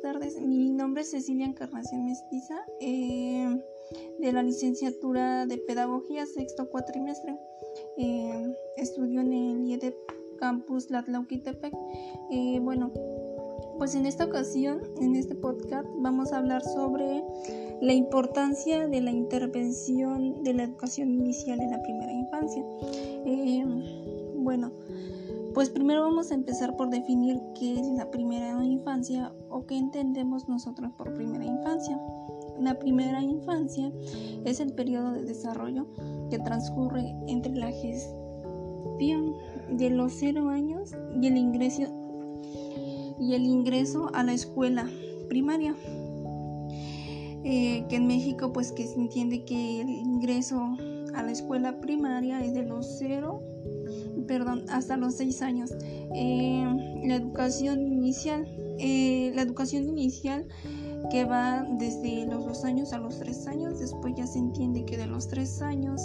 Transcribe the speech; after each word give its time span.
buenas 0.00 0.20
tardes. 0.20 0.40
Mi 0.40 0.70
nombre 0.70 1.02
es 1.02 1.10
Cecilia 1.10 1.46
Encarnación 1.46 2.06
Mestiza, 2.06 2.56
eh, 2.80 3.62
de 4.18 4.32
la 4.32 4.42
licenciatura 4.42 5.46
de 5.46 5.58
Pedagogía, 5.58 6.26
sexto 6.26 6.68
cuatrimestre. 6.70 7.36
Eh, 7.96 8.54
estudio 8.76 9.20
en 9.20 9.32
el 9.32 9.64
IED 9.64 9.94
Campus 10.38 10.90
Latlauquitepec. 10.90 11.72
Eh, 12.30 12.60
bueno, 12.60 12.92
pues 13.78 13.94
en 13.94 14.06
esta 14.06 14.24
ocasión, 14.26 14.82
en 15.00 15.16
este 15.16 15.34
podcast, 15.34 15.86
vamos 15.96 16.32
a 16.32 16.38
hablar 16.38 16.62
sobre 16.62 17.24
la 17.80 17.92
importancia 17.92 18.86
de 18.86 19.00
la 19.00 19.10
intervención 19.10 20.42
de 20.42 20.54
la 20.54 20.64
educación 20.64 21.10
inicial 21.10 21.60
en 21.60 21.70
la 21.70 21.82
primera 21.82 22.12
infancia. 22.12 22.64
bueno, 24.34 24.72
pues 25.54 25.70
primero 25.70 26.02
vamos 26.02 26.30
a 26.30 26.34
empezar 26.34 26.76
por 26.76 26.90
definir 26.90 27.40
qué 27.58 27.78
es 27.80 27.86
la 27.88 28.10
primera 28.10 28.64
infancia 28.64 29.32
o 29.48 29.66
qué 29.66 29.76
entendemos 29.76 30.48
nosotros 30.48 30.92
por 30.96 31.14
primera 31.14 31.44
infancia. 31.44 31.98
La 32.60 32.78
primera 32.78 33.22
infancia 33.22 33.92
es 34.44 34.60
el 34.60 34.72
periodo 34.72 35.12
de 35.12 35.22
desarrollo 35.22 35.86
que 36.30 36.38
transcurre 36.38 37.14
entre 37.28 37.54
la 37.54 37.70
gestión 37.70 39.34
de 39.70 39.90
los 39.90 40.12
cero 40.14 40.48
años 40.48 40.92
y 41.20 41.26
el 41.26 41.36
ingreso 41.36 41.82
y 43.20 43.34
el 43.34 43.44
ingreso 43.44 44.10
a 44.14 44.22
la 44.22 44.32
escuela 44.32 44.88
primaria. 45.28 45.74
Eh, 47.44 47.86
que 47.88 47.96
en 47.96 48.06
México 48.06 48.52
pues 48.52 48.72
que 48.72 48.86
se 48.86 48.96
entiende 48.96 49.44
que 49.44 49.80
el 49.80 49.88
ingreso 49.88 50.76
a 51.14 51.22
la 51.22 51.30
escuela 51.30 51.80
primaria 51.80 52.44
es 52.44 52.52
de 52.52 52.64
los 52.64 52.98
cero 52.98 53.40
perdón, 54.28 54.64
hasta 54.68 54.96
los 54.96 55.14
seis 55.14 55.42
años. 55.42 55.70
Eh, 56.14 56.64
la 57.04 57.16
educación 57.16 57.80
inicial, 57.80 58.46
eh, 58.78 59.32
la 59.34 59.42
educación 59.42 59.88
inicial 59.88 60.46
que 61.10 61.24
va 61.24 61.66
desde 61.78 62.26
los 62.26 62.44
dos 62.44 62.64
años 62.64 62.92
a 62.92 62.98
los 62.98 63.18
tres 63.18 63.46
años, 63.48 63.80
después 63.80 64.14
ya 64.16 64.26
se 64.26 64.38
entiende 64.38 64.84
que 64.84 64.96
de 64.96 65.06
los 65.06 65.26
tres 65.28 65.62
años 65.62 66.00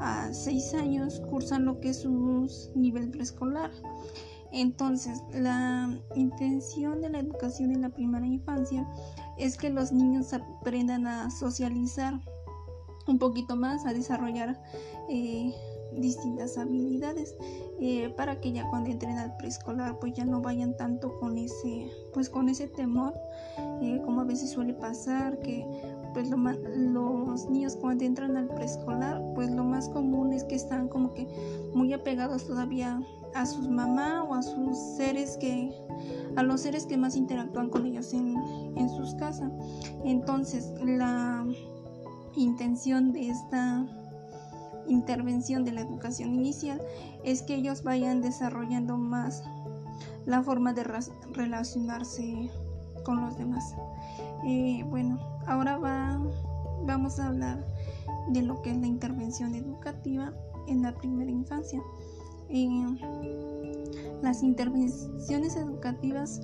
a 0.00 0.32
seis 0.32 0.74
años 0.74 1.22
cursan 1.30 1.64
lo 1.64 1.80
que 1.80 1.90
es 1.90 2.04
un 2.04 2.50
nivel 2.74 3.08
preescolar. 3.10 3.70
Entonces, 4.50 5.22
la 5.32 5.88
intención 6.14 7.00
de 7.00 7.08
la 7.08 7.20
educación 7.20 7.72
en 7.72 7.80
la 7.80 7.88
primera 7.88 8.26
infancia 8.26 8.86
es 9.38 9.56
que 9.56 9.70
los 9.70 9.92
niños 9.92 10.34
aprendan 10.34 11.06
a 11.06 11.30
socializar 11.30 12.20
un 13.06 13.18
poquito 13.18 13.56
más, 13.56 13.86
a 13.86 13.92
desarrollar 13.92 14.60
eh, 15.08 15.54
distintas 15.96 16.58
habilidades 16.58 17.34
eh, 17.80 18.12
para 18.16 18.40
que 18.40 18.52
ya 18.52 18.68
cuando 18.68 18.90
entren 18.90 19.18
al 19.18 19.36
preescolar 19.36 19.98
pues 19.98 20.14
ya 20.14 20.24
no 20.24 20.40
vayan 20.40 20.76
tanto 20.76 21.18
con 21.18 21.38
ese 21.38 21.90
pues 22.12 22.28
con 22.28 22.48
ese 22.48 22.68
temor 22.68 23.14
eh, 23.80 24.00
como 24.04 24.20
a 24.20 24.24
veces 24.24 24.50
suele 24.50 24.74
pasar 24.74 25.40
que 25.40 25.66
pues 26.14 26.30
los 26.30 27.48
niños 27.50 27.76
cuando 27.76 28.04
entran 28.04 28.36
al 28.36 28.48
preescolar 28.48 29.22
pues 29.34 29.50
lo 29.50 29.64
más 29.64 29.88
común 29.88 30.32
es 30.32 30.44
que 30.44 30.54
están 30.54 30.88
como 30.88 31.14
que 31.14 31.26
muy 31.74 31.92
apegados 31.92 32.46
todavía 32.46 33.00
a 33.34 33.46
sus 33.46 33.68
mamá 33.68 34.24
o 34.24 34.34
a 34.34 34.42
sus 34.42 34.76
seres 34.96 35.36
que 35.38 35.72
a 36.36 36.42
los 36.42 36.60
seres 36.60 36.86
que 36.86 36.96
más 36.96 37.16
interactúan 37.16 37.68
con 37.68 37.86
ellos 37.86 38.12
en, 38.12 38.36
en 38.76 38.88
sus 38.90 39.14
casas. 39.14 39.50
Entonces 40.04 40.72
la 40.84 41.46
intención 42.36 43.12
de 43.12 43.28
esta 43.28 43.86
intervención 44.88 45.64
de 45.64 45.72
la 45.72 45.80
educación 45.82 46.34
inicial 46.34 46.80
es 47.24 47.42
que 47.42 47.54
ellos 47.54 47.82
vayan 47.82 48.20
desarrollando 48.20 48.96
más 48.96 49.42
la 50.26 50.42
forma 50.42 50.72
de 50.72 50.84
relacionarse 51.32 52.50
con 53.04 53.20
los 53.20 53.36
demás. 53.36 53.74
Eh, 54.44 54.84
bueno, 54.88 55.18
ahora 55.46 55.78
va, 55.78 56.20
vamos 56.84 57.18
a 57.18 57.28
hablar 57.28 57.66
de 58.28 58.42
lo 58.42 58.62
que 58.62 58.70
es 58.70 58.76
la 58.76 58.86
intervención 58.86 59.54
educativa 59.54 60.32
en 60.68 60.82
la 60.82 60.94
primera 60.94 61.30
infancia. 61.30 61.80
Eh, 62.48 62.84
las 64.22 64.42
intervenciones 64.42 65.56
educativas 65.56 66.40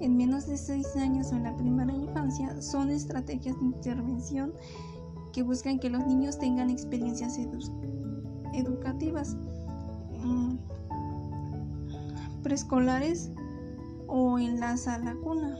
en 0.00 0.16
menos 0.16 0.46
de 0.46 0.56
6 0.56 0.96
años 0.96 1.32
o 1.32 1.36
en 1.36 1.44
la 1.44 1.56
primera 1.56 1.92
infancia 1.92 2.60
son 2.60 2.90
estrategias 2.90 3.58
de 3.60 3.66
intervención 3.66 4.52
que 5.32 5.42
buscan 5.42 5.78
que 5.78 5.90
los 5.90 6.06
niños 6.06 6.38
tengan 6.38 6.70
experiencias 6.70 7.38
educativas 8.54 9.36
mm, 10.18 10.56
preescolares 12.42 13.30
o 14.06 14.38
en 14.38 14.60
la 14.60 14.76
sala 14.76 15.16
cuna. 15.22 15.56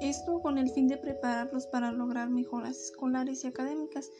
Esto 0.00 0.40
con 0.40 0.58
el 0.58 0.68
fin 0.70 0.88
de 0.88 0.96
prepararlos 0.96 1.66
para 1.68 1.92
lograr 1.92 2.28
mejoras 2.28 2.76
escolares 2.76 3.44
y 3.44 3.46
académicas, 3.46 4.10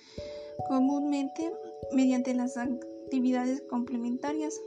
comúnmente 0.69 1.53
mediante 1.93 2.35
las 2.35 2.57
actividades 2.57 3.63
complementarias. 3.69 4.59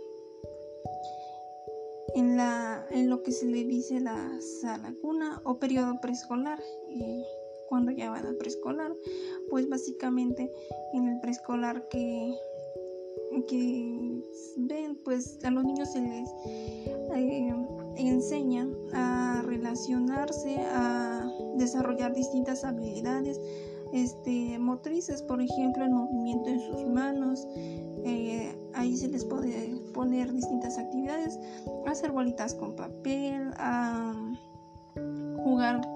En, 2.15 2.37
la, 2.37 2.85
lo 2.93 3.23
que 3.23 3.31
se 3.31 3.45
le 3.45 3.65
dice 3.65 3.99
la 3.99 4.39
sala 4.61 4.93
cuna 5.01 5.41
o 5.43 5.57
periodo 5.57 5.99
preescolar. 6.01 6.59
Y 6.89 7.23
cuando 7.69 7.91
ya 7.91 8.09
van 8.09 8.25
al 8.25 8.35
preescolar, 8.35 8.93
pues 9.49 9.67
básicamente 9.69 10.51
en 10.93 11.07
el 11.07 11.19
preescolar 11.19 11.87
que, 11.89 12.33
que 13.47 14.23
ven, 14.57 14.95
pues 15.03 15.39
a 15.43 15.51
los 15.51 15.63
niños 15.63 15.91
se 15.91 16.01
les 16.01 16.29
eh, 17.15 17.53
enseña 17.97 18.67
a 18.93 19.41
relacionarse, 19.45 20.57
a 20.71 21.27
desarrollar 21.57 22.13
distintas 22.13 22.63
habilidades 22.63 23.39
este, 23.93 24.59
motrices, 24.59 25.21
por 25.21 25.41
ejemplo, 25.41 25.85
el 25.85 25.91
movimiento 25.91 26.49
en 26.49 26.59
sus 26.59 26.85
manos. 26.87 27.47
Eh, 28.07 28.55
ahí 28.73 28.95
se 28.95 29.07
les 29.07 29.25
puede 29.25 29.75
poner 29.93 30.31
distintas 30.31 30.77
actividades, 30.77 31.39
hacer 31.87 32.11
bolitas 32.11 32.53
con 32.53 32.75
papel, 32.75 33.51
a 33.57 34.13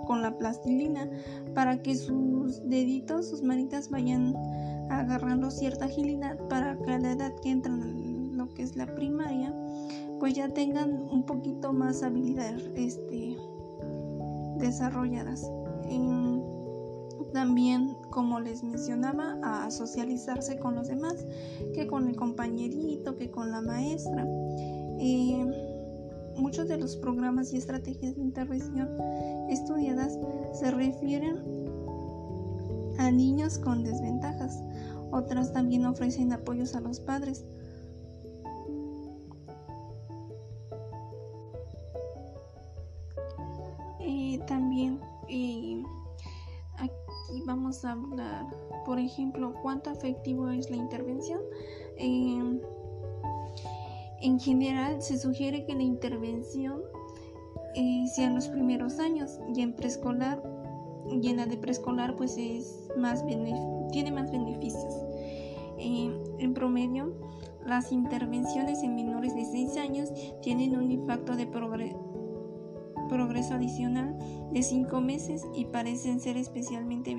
con 0.05 0.21
la 0.21 0.37
plastilina 0.37 1.09
para 1.53 1.81
que 1.81 1.95
sus 1.95 2.67
deditos, 2.67 3.29
sus 3.29 3.43
manitas 3.43 3.89
vayan 3.89 4.35
agarrando 4.89 5.51
cierta 5.51 5.85
agilidad 5.85 6.37
para 6.47 6.77
que 6.77 6.91
a 6.91 6.99
la 6.99 7.11
edad 7.11 7.33
que 7.41 7.51
entran 7.51 7.81
en 7.81 8.37
lo 8.37 8.49
que 8.53 8.63
es 8.63 8.75
la 8.75 8.87
primaria, 8.95 9.53
pues 10.19 10.33
ya 10.33 10.49
tengan 10.49 10.93
un 11.11 11.25
poquito 11.25 11.73
más 11.73 12.03
habilidades 12.03 12.69
este, 12.75 13.37
desarrolladas. 14.57 15.49
también, 17.33 17.95
como 18.09 18.39
les 18.39 18.63
mencionaba, 18.63 19.37
a 19.43 19.69
socializarse 19.69 20.57
con 20.57 20.73
los 20.75 20.87
demás, 20.87 21.27
que 21.75 21.85
con 21.85 22.07
el 22.07 22.15
compañerito, 22.15 23.15
que 23.15 23.29
con 23.29 23.51
la 23.51 23.61
maestra. 23.61 24.25
Eh, 24.99 25.68
muchos 26.39 26.67
de 26.67 26.77
los 26.77 26.95
programas 26.97 27.53
y 27.53 27.57
estrategias 27.57 28.15
de 28.15 28.21
intervención 28.21 28.89
estudiadas 29.49 30.17
se 30.53 30.71
refieren 30.71 31.37
a 32.97 33.11
niños 33.11 33.59
con 33.59 33.83
desventajas. 33.83 34.63
Otras 35.11 35.53
también 35.53 35.85
ofrecen 35.85 36.33
apoyos 36.33 36.75
a 36.75 36.81
los 36.81 36.99
padres. 36.99 37.45
Y 43.99 44.39
también 44.47 44.99
aquí 46.77 47.43
vamos 47.45 47.83
a 47.85 47.91
hablar, 47.91 48.45
por 48.85 48.99
ejemplo, 48.99 49.53
cuánto 49.61 49.89
afectivo 49.89 50.49
es 50.49 50.69
la 50.69 50.77
intervención. 50.77 51.41
En 54.21 54.39
general, 54.39 55.01
se 55.01 55.17
sugiere 55.17 55.65
que 55.65 55.75
la 55.75 55.83
intervención 55.83 56.81
eh, 57.75 58.05
sea 58.13 58.27
en 58.27 58.35
los 58.35 58.47
primeros 58.47 58.99
años 58.99 59.39
y 59.55 59.61
en 59.61 59.73
preescolar 59.73 60.41
y 61.09 61.29
en 61.29 61.37
la 61.37 61.45
de 61.45 61.57
preescolar 61.57 62.15
pues 62.15 62.37
es 62.37 62.89
más 62.97 63.25
tiene 63.91 64.11
más 64.11 64.31
beneficios. 64.31 64.93
Eh, 65.77 66.11
en 66.39 66.53
promedio, 66.53 67.13
las 67.65 67.91
intervenciones 67.91 68.83
en 68.83 68.95
menores 68.95 69.35
de 69.35 69.45
6 69.45 69.77
años 69.77 70.09
tienen 70.41 70.75
un 70.75 70.91
impacto 70.91 71.35
de 71.35 71.47
progreso 73.07 73.53
adicional 73.53 74.17
de 74.51 74.61
5 74.61 75.01
meses 75.01 75.45
y 75.55 75.65
parecen 75.65 76.19
ser 76.19 76.37
especialmente 76.37 77.15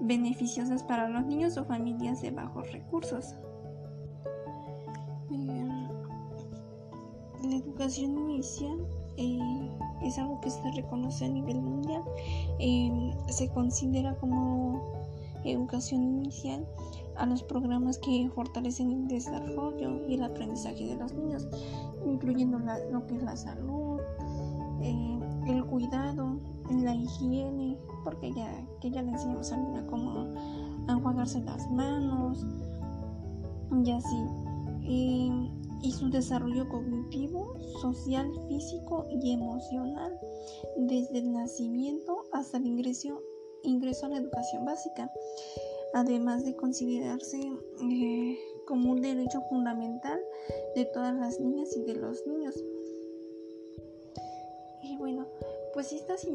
beneficiosas 0.00 0.82
para 0.82 1.08
los 1.08 1.26
niños 1.26 1.56
o 1.56 1.64
familias 1.64 2.20
de 2.22 2.30
bajos 2.30 2.70
recursos. 2.72 3.34
Educación 7.72 8.18
inicial 8.30 8.86
eh, 9.16 9.70
es 10.02 10.18
algo 10.18 10.40
que 10.40 10.50
se 10.50 10.70
reconoce 10.72 11.24
a 11.24 11.28
nivel 11.28 11.60
mundial. 11.60 12.02
Em, 12.58 13.12
se 13.28 13.48
considera 13.48 14.14
como 14.16 14.82
educación 15.44 16.02
inicial 16.02 16.66
a 17.16 17.26
los 17.26 17.42
programas 17.42 17.98
que 17.98 18.30
fortalecen 18.34 18.90
el 18.90 19.08
desarrollo 19.08 20.06
y 20.06 20.14
el 20.14 20.22
aprendizaje 20.22 20.86
de 20.86 20.96
los 20.96 21.14
niños, 21.14 21.48
incluyendo 22.06 22.58
lo 22.58 23.06
que 23.06 23.16
es 23.16 23.22
la 23.22 23.36
salud, 23.36 24.00
eh, 24.82 25.18
el 25.46 25.64
cuidado, 25.64 26.38
la 26.70 26.94
higiene, 26.94 27.78
porque 28.04 28.32
ya, 28.32 28.66
que 28.80 28.90
ya 28.90 29.02
le 29.02 29.12
enseñamos 29.12 29.50
a 29.50 29.56
niña 29.56 29.86
cómo 29.86 30.26
enjuagarse 30.88 31.40
las 31.40 31.70
manos 31.70 32.46
y 33.84 33.90
así. 33.90 34.26
Y 35.82 35.92
su 35.92 36.10
desarrollo 36.10 36.68
cognitivo, 36.68 37.58
social, 37.80 38.30
físico 38.48 39.06
y 39.10 39.32
emocional, 39.32 40.18
desde 40.76 41.18
el 41.18 41.32
nacimiento 41.32 42.24
hasta 42.32 42.58
el 42.58 42.66
ingreso, 42.66 43.20
a 43.64 44.08
la 44.08 44.16
educación 44.16 44.64
básica, 44.64 45.10
además 45.94 46.44
de 46.44 46.56
considerarse 46.56 47.38
eh, 47.38 48.38
como 48.66 48.92
un 48.92 49.02
derecho 49.02 49.40
fundamental 49.48 50.20
de 50.74 50.84
todas 50.86 51.14
las 51.14 51.38
niñas 51.40 51.76
y 51.76 51.82
de 51.82 51.94
los 51.94 52.26
niños. 52.26 52.54
Y 54.82 54.96
bueno, 54.96 55.26
pues 55.74 55.92
estas 55.92 56.26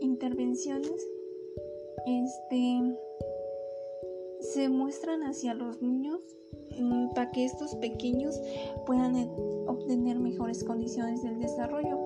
intervenciones 0.00 1.06
este, 2.06 2.96
se 4.52 4.68
muestran 4.68 5.22
hacia 5.22 5.54
los 5.54 5.82
niños 5.82 6.20
para 7.14 7.30
que 7.30 7.44
estos 7.44 7.74
pequeños 7.76 8.40
puedan 8.86 9.16
eh, 9.16 9.30
obtener 9.66 10.18
mejores 10.18 10.64
condiciones 10.64 11.22
del 11.22 11.38
desarrollo, 11.38 11.98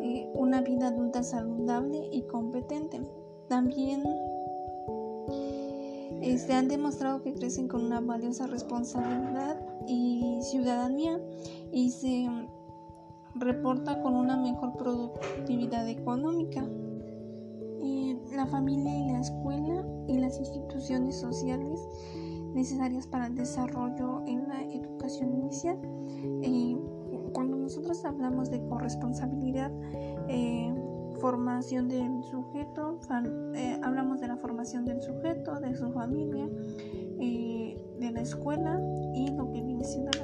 eh, 0.00 0.30
una 0.34 0.60
vida 0.62 0.88
adulta 0.88 1.22
saludable 1.22 2.08
y 2.12 2.22
competente. 2.22 3.00
También 3.48 4.02
este, 6.22 6.54
han 6.54 6.68
demostrado 6.68 7.22
que 7.22 7.34
crecen 7.34 7.68
con 7.68 7.84
una 7.84 8.00
valiosa 8.00 8.46
responsabilidad 8.46 9.60
y 9.86 10.38
ciudadanía 10.42 11.20
y 11.72 11.90
se 11.90 12.28
reporta 13.34 14.00
con 14.02 14.14
una 14.14 14.36
mejor 14.36 14.76
productividad 14.76 15.88
económica. 15.88 16.64
La 18.34 18.46
familia 18.46 18.94
y 18.98 19.12
la 19.12 19.20
escuela 19.20 19.84
y 20.08 20.18
las 20.18 20.38
instituciones 20.38 21.16
sociales 21.16 21.80
necesarias 22.54 23.06
para 23.06 23.26
el 23.26 23.34
desarrollo 23.34 24.22
en 24.26 24.48
la 24.48 24.62
educación 24.64 25.32
inicial. 25.34 25.78
cuando 27.32 27.58
nosotros 27.58 28.02
hablamos 28.06 28.50
de 28.50 28.66
corresponsabilidad, 28.66 29.70
eh, 30.28 30.74
formación 31.20 31.88
del 31.88 32.22
sujeto, 32.24 32.98
eh, 33.54 33.78
hablamos 33.82 34.20
de 34.20 34.28
la 34.28 34.36
formación 34.36 34.84
del 34.84 35.02
sujeto, 35.02 35.60
de 35.60 35.74
su 35.74 35.92
familia, 35.92 36.48
eh, 37.20 37.76
de 37.98 38.10
la 38.10 38.20
escuela 38.20 38.80
y 39.14 39.30
lo 39.36 39.50
que 39.50 39.62
viene 39.62 39.84
siendo 39.84 40.15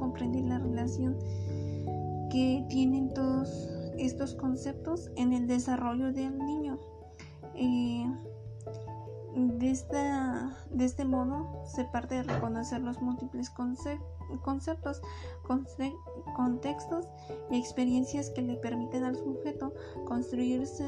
comprender 0.00 0.44
la 0.44 0.58
relación 0.58 1.16
que 2.30 2.64
tienen 2.68 3.12
todos 3.14 3.68
estos 3.98 4.34
conceptos 4.34 5.10
en 5.16 5.32
el 5.32 5.46
desarrollo 5.46 6.12
del 6.12 6.38
niño. 6.38 6.78
Eh, 7.54 8.06
de, 9.34 9.70
esta, 9.70 10.56
de 10.70 10.84
este 10.84 11.04
modo 11.04 11.62
se 11.66 11.84
parte 11.84 12.16
de 12.16 12.22
reconocer 12.22 12.80
los 12.80 13.00
múltiples 13.00 13.50
conceptos, 13.50 15.02
contextos 16.36 17.06
y 17.50 17.58
experiencias 17.58 18.30
que 18.30 18.42
le 18.42 18.56
permiten 18.56 19.04
al 19.04 19.16
sujeto 19.16 19.74
construirse 20.06 20.84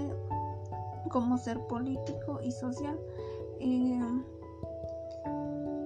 como 1.11 1.39
ser 1.39 1.61
político 1.67 2.41
y 2.43 2.53
social. 2.53 2.99
Eh, 3.61 4.01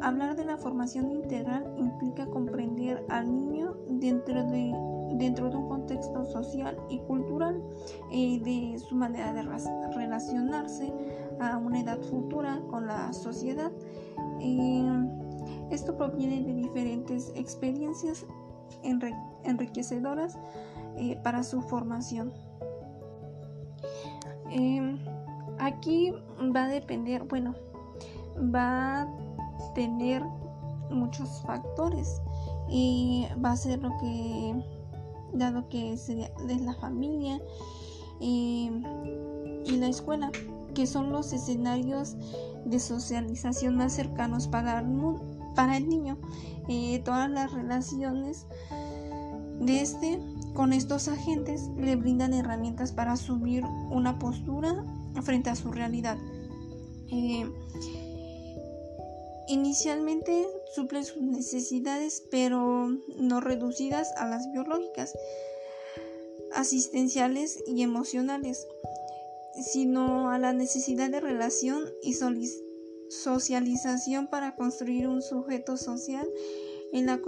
hablar 0.03 0.37
de 0.37 0.45
la 0.45 0.57
formación 0.57 1.11
integral 1.11 1.73
implica 1.77 2.27
comprender 2.27 3.05
al 3.09 3.33
niño 3.33 3.77
dentro 3.89 4.45
de, 4.45 4.75
dentro 5.15 5.51
de 5.51 5.57
un 5.57 5.69
contexto 5.69 6.25
social 6.25 6.77
y 6.89 6.99
cultural, 7.01 7.63
eh, 8.13 8.41
de 8.41 8.79
su 8.79 8.95
manera 8.95 9.33
de 9.33 9.43
relacionarse, 9.95 10.93
a 11.41 11.59
una 11.59 11.81
edad 11.81 12.01
futura 12.01 12.61
con 12.71 12.87
la 12.87 13.13
sociedad. 13.13 13.71
esto 15.71 15.97
proviene 15.97 16.43
de 16.43 16.55
diferentes 16.55 17.33
experiencias 17.35 18.25
enriquecedoras 19.45 20.39
eh, 20.97 21.19
para 21.23 21.43
su 21.43 21.61
formación. 21.61 22.33
Aquí 25.59 26.13
va 26.55 26.65
a 26.65 26.69
depender, 26.69 27.25
bueno, 27.25 27.55
va 28.39 29.03
a 29.03 29.26
tener 29.75 30.23
muchos 30.91 31.43
factores 31.43 32.21
y 32.69 33.27
va 33.45 33.53
a 33.53 33.57
ser 33.57 33.83
lo 33.83 33.91
que, 33.99 34.55
dado 35.33 35.69
que 35.69 35.93
es, 35.93 36.09
la 36.09 36.75
familia 36.75 37.41
em, 38.21 38.83
y 39.65 39.73
la 39.73 39.89
escuela 39.89 40.31
que 40.75 40.87
son 40.87 41.11
los 41.11 41.33
escenarios 41.33 42.17
de 42.65 42.79
socialización 42.79 43.77
más 43.77 43.95
cercanos 43.95 44.47
para 44.47 44.81
el, 44.81 44.87
para 45.55 45.77
el 45.77 45.89
niño. 45.89 46.19
Eh, 46.69 47.01
todas 47.05 47.31
las 47.31 47.53
relaciones 47.53 48.47
de 49.61 49.81
este 49.81 50.21
con 50.55 50.73
estos 50.73 51.09
agentes 51.09 51.71
le 51.77 51.97
brindan 51.97 52.33
herramientas 52.33 52.93
para 52.93 53.13
asumir 53.13 53.65
una 53.91 54.19
postura 54.19 54.85
frente 55.23 55.51
a 55.51 55.55
su 55.55 55.71
realidad. 55.71 56.19
Eh, 57.11 57.47
inicialmente 59.49 60.47
suplen 60.75 61.05
sus 61.05 61.23
necesidades, 61.23 62.23
pero 62.31 62.89
no 63.17 63.41
reducidas 63.41 64.13
a 64.17 64.27
las 64.27 64.51
biológicas, 64.53 65.15
asistenciales 66.53 67.63
y 67.67 67.83
emocionales 67.83 68.67
sino 69.63 70.31
a 70.31 70.39
la 70.39 70.53
necesidad 70.53 71.11
de 71.11 71.21
relación 71.21 71.85
y 72.03 72.15
socialización 73.09 74.29
para 74.29 74.55
construir 74.55 75.09
un 75.09 75.23
sujeto 75.23 75.77
social 75.77 76.29
en 76.93 77.07
la 77.07 77.19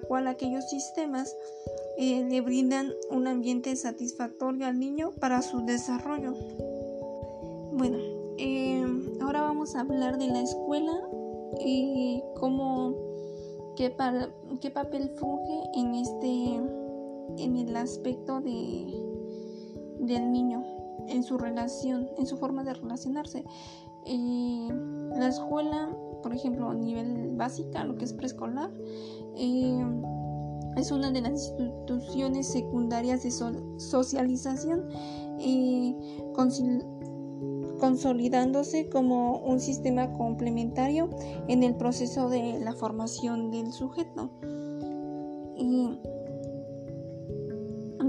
cual, 0.00 0.26
aquellos 0.26 0.68
sistemas 0.68 1.34
eh, 1.98 2.24
le 2.28 2.40
brindan 2.40 2.92
un 3.10 3.26
ambiente 3.26 3.74
satisfactorio 3.76 4.66
al 4.66 4.78
niño 4.78 5.12
para 5.20 5.42
su 5.42 5.64
desarrollo. 5.64 6.34
Bueno, 7.72 7.98
eh, 8.38 8.84
ahora 9.20 9.42
vamos 9.42 9.74
a 9.74 9.80
hablar 9.80 10.18
de 10.18 10.26
la 10.28 10.40
escuela 10.40 10.92
y 11.58 12.22
cómo, 12.38 12.94
qué, 13.76 13.94
qué 14.60 14.70
papel 14.70 15.10
funge 15.16 15.62
en 15.74 15.94
este, 15.94 16.60
en 17.38 17.56
el 17.56 17.76
aspecto 17.76 18.40
de, 18.40 18.86
del 20.00 20.30
niño 20.30 20.64
en 21.08 21.22
su 21.22 21.38
relación, 21.38 22.08
en 22.18 22.26
su 22.26 22.36
forma 22.36 22.64
de 22.64 22.74
relacionarse. 22.74 23.44
la 24.06 25.28
escuela, 25.28 25.96
por 26.22 26.32
ejemplo, 26.32 26.70
a 26.70 26.74
nivel 26.74 27.36
básica, 27.36 27.84
lo 27.84 27.96
que 27.96 28.04
es 28.04 28.12
preescolar, 28.12 28.70
eh, 29.36 29.84
es 30.76 30.92
una 30.92 31.10
de 31.10 31.20
las 31.20 31.32
instituciones 31.32 32.46
secundarias 32.46 33.22
de 33.22 33.30
socialización, 33.78 34.88
y 35.38 35.96
consolidándose 37.80 38.88
como 38.88 39.38
un 39.38 39.58
sistema 39.58 40.12
complementario 40.12 41.10
en 41.48 41.64
el 41.64 41.74
proceso 41.74 42.28
de 42.28 42.60
la 42.60 42.74
formación 42.74 43.50
del 43.50 43.72
sujeto. 43.72 44.30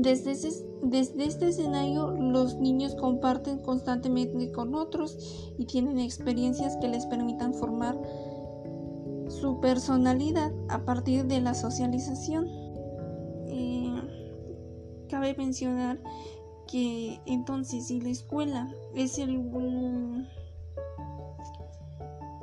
Desde 0.01 1.25
este 1.25 1.47
escenario 1.47 2.11
los 2.11 2.57
niños 2.59 2.95
comparten 2.95 3.59
constantemente 3.59 4.51
con 4.51 4.75
otros 4.75 5.53
y 5.57 5.65
tienen 5.65 5.99
experiencias 5.99 6.75
que 6.77 6.87
les 6.87 7.05
permitan 7.05 7.53
formar 7.53 7.97
su 9.27 9.59
personalidad 9.61 10.51
a 10.69 10.83
partir 10.85 11.25
de 11.25 11.39
la 11.39 11.53
socialización. 11.53 12.47
Eh, 13.47 13.93
cabe 15.07 15.35
mencionar 15.37 15.99
que 16.71 17.19
entonces 17.25 17.87
si 17.87 17.99
la 17.99 18.09
escuela 18.09 18.73
es 18.95 19.17
el, 19.17 19.41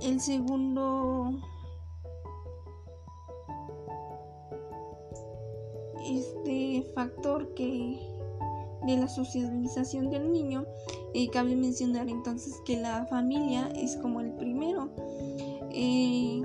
el 0.03 0.21
segundo 0.21 1.33
este 6.05 6.87
factor 6.95 7.55
que 7.55 7.99
de 8.87 8.97
la 8.97 9.09
socialización 9.09 10.11
del 10.11 10.31
niño 10.31 10.65
eh, 11.15 11.29
cabe 11.31 11.57
mencionar 11.57 12.09
entonces 12.09 12.55
que 12.65 12.77
la 12.77 13.07
familia 13.07 13.69
es 13.75 13.97
como 13.97 14.21
el 14.21 14.33
primero 14.33 14.91
eh, 15.71 16.43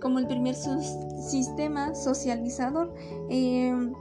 como 0.00 0.18
el 0.18 0.26
primer 0.26 0.54
sistema 0.54 1.94
socializador 1.94 2.94
eh, 3.30 3.92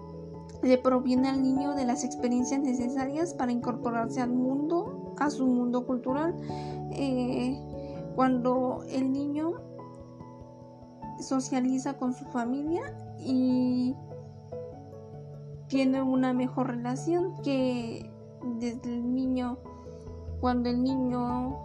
le 0.63 0.77
proviene 0.77 1.29
al 1.29 1.43
niño 1.43 1.75
de 1.75 1.85
las 1.85 2.03
experiencias 2.03 2.61
necesarias 2.61 3.33
para 3.33 3.51
incorporarse 3.51 4.21
al 4.21 4.31
mundo 4.31 5.13
a 5.19 5.29
su 5.29 5.45
mundo 5.45 5.85
cultural. 5.85 6.35
Cuando 8.15 8.83
el 8.89 9.11
niño 9.11 9.53
socializa 11.19 11.97
con 11.97 12.13
su 12.13 12.25
familia 12.25 12.81
y 13.19 13.95
tiene 15.67 16.01
una 16.01 16.33
mejor 16.33 16.67
relación 16.67 17.35
que 17.43 18.11
desde 18.59 18.93
el 18.93 19.13
niño, 19.13 19.57
cuando 20.39 20.69
el 20.69 20.83
niño 20.83 21.57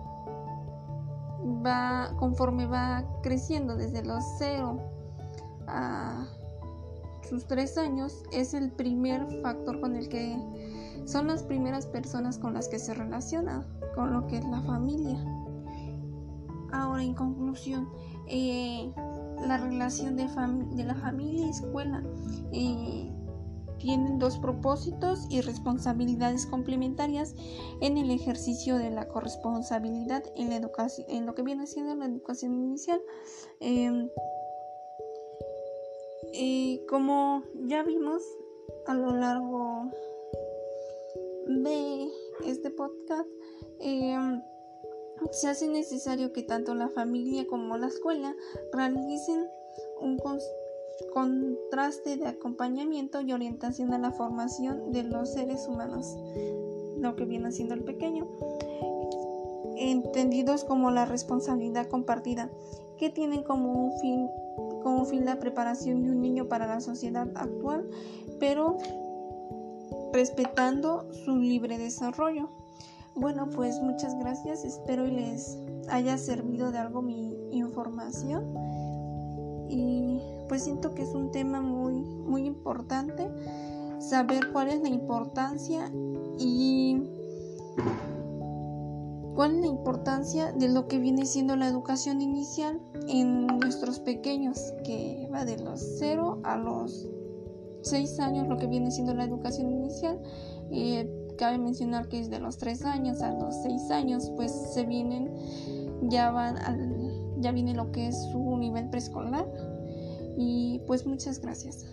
va, 1.64 2.14
conforme 2.18 2.66
va 2.66 3.04
creciendo 3.22 3.76
desde 3.76 4.04
los 4.04 4.24
cero 4.38 4.78
a 5.66 6.26
sus 7.28 7.46
tres 7.46 7.76
años, 7.78 8.24
es 8.32 8.54
el 8.54 8.70
primer 8.72 9.26
factor 9.42 9.80
con 9.80 9.96
el 9.96 10.08
que 10.08 10.36
son 11.04 11.26
las 11.26 11.42
primeras 11.42 11.86
personas 11.86 12.38
con 12.38 12.54
las 12.54 12.68
que 12.68 12.78
se 12.78 12.94
relaciona, 12.94 13.66
con 13.94 14.12
lo 14.12 14.26
que 14.26 14.38
es 14.38 14.44
la 14.44 14.62
familia. 14.62 15.18
Ahora, 16.70 17.02
en 17.02 17.14
conclusión, 17.14 17.88
eh, 18.26 18.92
la 19.46 19.56
relación 19.56 20.16
de, 20.16 20.28
de, 20.76 20.84
la 20.84 20.94
familia 20.96 21.46
y 21.46 21.50
escuela 21.50 22.02
eh, 22.52 23.10
tienen 23.78 24.18
dos 24.18 24.38
propósitos 24.38 25.26
y 25.30 25.40
responsabilidades 25.40 26.46
complementarias 26.46 27.34
en 27.80 27.96
el 27.96 28.10
ejercicio 28.10 28.76
de 28.76 28.90
la 28.90 29.08
corresponsabilidad 29.08 30.24
en 30.36 30.50
la 30.50 30.56
educación, 30.56 31.06
en 31.08 31.26
lo 31.26 31.34
que 31.34 31.42
viene 31.42 31.66
siendo 31.66 31.94
la 31.94 32.06
educación 32.06 32.54
inicial. 32.54 33.00
Em, 36.32 36.84
como 36.86 37.42
ya 37.66 37.82
vimos 37.82 38.22
a 38.86 38.94
lo 38.94 39.14
largo 39.16 39.90
de 41.46 42.08
este 42.46 42.70
podcast, 42.70 43.28
em, 43.80 44.42
se 45.32 45.48
hace 45.48 45.68
necesario 45.68 46.32
que 46.32 46.42
tanto 46.42 46.74
la 46.74 46.88
familia 46.88 47.46
como 47.46 47.76
la 47.76 47.88
escuela 47.88 48.34
realicen 48.72 49.48
un 50.00 50.18
contraste 51.12 52.16
de 52.16 52.26
acompañamiento 52.26 53.20
y 53.20 53.32
orientación 53.32 53.92
a 53.94 53.98
la 53.98 54.12
formación 54.12 54.92
de 54.92 55.04
los 55.04 55.32
seres 55.32 55.66
humanos, 55.66 56.16
lo 56.98 57.16
que 57.16 57.24
viene 57.24 57.52
siendo 57.52 57.74
el 57.74 57.84
pequeño, 57.84 58.28
entendidos 59.76 60.64
como 60.64 60.90
la 60.90 61.04
responsabilidad 61.04 61.86
compartida, 61.88 62.50
que 62.98 63.10
tienen 63.10 63.44
como 63.44 63.72
un 63.72 64.00
fin, 64.00 64.28
como 64.82 65.04
fin 65.04 65.24
la 65.24 65.38
preparación 65.38 66.02
de 66.02 66.10
un 66.10 66.20
niño 66.20 66.48
para 66.48 66.66
la 66.66 66.80
sociedad 66.80 67.28
actual, 67.34 67.88
pero 68.38 68.78
respetando 70.12 71.12
su 71.24 71.36
libre 71.36 71.78
desarrollo. 71.78 72.50
Bueno, 73.14 73.48
pues 73.50 73.80
muchas 73.80 74.18
gracias, 74.18 74.64
espero 74.64 75.06
y 75.06 75.10
les 75.10 75.58
haya 75.90 76.16
servido 76.18 76.70
de 76.70 76.78
algo 76.78 77.02
mi 77.02 77.34
información 77.50 78.54
y 79.68 80.20
pues 80.48 80.64
siento 80.64 80.94
que 80.94 81.02
es 81.02 81.14
un 81.14 81.30
tema 81.30 81.60
muy 81.60 81.92
muy 81.92 82.46
importante 82.46 83.28
saber 83.98 84.52
cuál 84.52 84.68
es 84.68 84.80
la 84.80 84.88
importancia 84.88 85.90
y 86.38 87.02
cuál 89.38 89.54
es 89.54 89.60
la 89.60 89.66
importancia 89.68 90.50
de 90.50 90.68
lo 90.68 90.88
que 90.88 90.98
viene 90.98 91.24
siendo 91.24 91.54
la 91.54 91.68
educación 91.68 92.20
inicial 92.20 92.80
en 93.06 93.46
nuestros 93.46 94.00
pequeños 94.00 94.74
que 94.84 95.28
va 95.32 95.44
de 95.44 95.58
los 95.58 95.80
0 96.00 96.40
a 96.42 96.56
los 96.56 97.08
6 97.82 98.18
años 98.18 98.48
lo 98.48 98.56
que 98.56 98.66
viene 98.66 98.90
siendo 98.90 99.14
la 99.14 99.22
educación 99.22 99.70
inicial 99.70 100.20
eh, 100.72 101.08
cabe 101.38 101.56
mencionar 101.56 102.08
que 102.08 102.18
es 102.18 102.30
de 102.30 102.40
los 102.40 102.58
3 102.58 102.84
años 102.86 103.22
a 103.22 103.32
los 103.32 103.54
6 103.62 103.92
años, 103.92 104.28
pues 104.34 104.50
se 104.74 104.84
vienen, 104.84 105.32
ya 106.08 106.32
van 106.32 106.58
al, 106.58 107.38
ya 107.38 107.52
viene 107.52 107.74
lo 107.74 107.92
que 107.92 108.08
es 108.08 108.20
su 108.32 108.56
nivel 108.56 108.90
preescolar. 108.90 109.46
Y 110.36 110.80
pues 110.88 111.06
muchas 111.06 111.40
gracias. 111.40 111.86